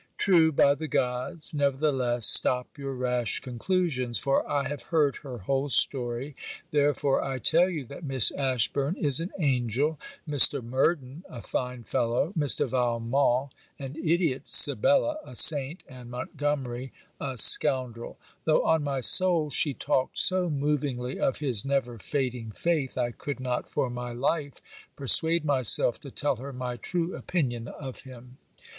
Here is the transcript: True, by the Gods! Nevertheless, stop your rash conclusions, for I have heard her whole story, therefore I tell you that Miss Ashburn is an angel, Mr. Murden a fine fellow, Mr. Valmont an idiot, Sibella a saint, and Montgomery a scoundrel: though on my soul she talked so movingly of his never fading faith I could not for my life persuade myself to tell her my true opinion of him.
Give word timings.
True, 0.17 0.51
by 0.51 0.73
the 0.73 0.87
Gods! 0.87 1.53
Nevertheless, 1.53 2.25
stop 2.25 2.75
your 2.79 2.95
rash 2.95 3.39
conclusions, 3.39 4.17
for 4.17 4.49
I 4.51 4.67
have 4.67 4.81
heard 4.89 5.17
her 5.17 5.37
whole 5.37 5.69
story, 5.69 6.35
therefore 6.71 7.23
I 7.23 7.37
tell 7.37 7.69
you 7.69 7.85
that 7.85 8.03
Miss 8.03 8.31
Ashburn 8.31 8.95
is 8.95 9.19
an 9.19 9.31
angel, 9.37 9.99
Mr. 10.27 10.63
Murden 10.63 11.23
a 11.29 11.43
fine 11.43 11.83
fellow, 11.83 12.33
Mr. 12.35 12.67
Valmont 12.67 13.51
an 13.77 13.95
idiot, 13.95 14.49
Sibella 14.49 15.17
a 15.23 15.35
saint, 15.35 15.83
and 15.87 16.09
Montgomery 16.09 16.91
a 17.19 17.37
scoundrel: 17.37 18.17
though 18.45 18.63
on 18.65 18.83
my 18.83 19.01
soul 19.01 19.51
she 19.51 19.75
talked 19.75 20.17
so 20.17 20.49
movingly 20.49 21.19
of 21.19 21.37
his 21.37 21.63
never 21.63 21.99
fading 21.99 22.49
faith 22.49 22.97
I 22.97 23.11
could 23.11 23.39
not 23.39 23.69
for 23.69 23.87
my 23.87 24.13
life 24.13 24.61
persuade 24.95 25.45
myself 25.45 26.01
to 26.01 26.09
tell 26.09 26.37
her 26.37 26.51
my 26.51 26.77
true 26.77 27.15
opinion 27.15 27.67
of 27.67 27.99
him. 27.99 28.39